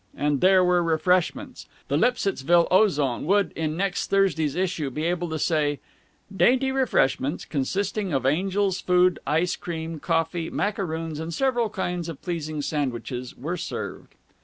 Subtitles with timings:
[0.17, 1.67] And there were refreshments.
[1.87, 5.79] The Lipsittsville Ozone would, in next Thursday's issue, be able to say,
[6.35, 12.63] "Dainty refreshments, consisting of angel's food, ice cream, coffee, macaroons, and several kinds of pleasing
[12.63, 14.15] sandwiches, were served."